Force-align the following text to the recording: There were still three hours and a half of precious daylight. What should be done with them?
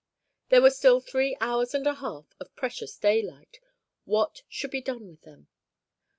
There 0.49 0.63
were 0.63 0.71
still 0.71 0.99
three 0.99 1.37
hours 1.39 1.75
and 1.75 1.85
a 1.85 1.93
half 1.93 2.33
of 2.39 2.55
precious 2.55 2.97
daylight. 2.97 3.59
What 4.05 4.41
should 4.49 4.71
be 4.71 4.81
done 4.81 5.07
with 5.07 5.21
them? 5.21 5.47